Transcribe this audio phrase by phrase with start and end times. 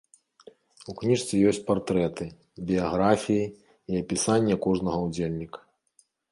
[0.93, 2.25] У кніжцы ёсць партрэты,
[2.71, 5.59] біяграфіі і апісанне кожнага ўдзельніка.